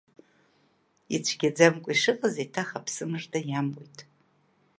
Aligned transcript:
Ицәгьаӡамкәа 1.15 1.91
ишыҟаз 1.93 2.35
еиҭах 2.41 2.69
аԥсымыжда 2.77 3.39
иамуит. 3.49 3.97